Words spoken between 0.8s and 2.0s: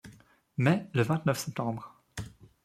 le vingt-neuf septembre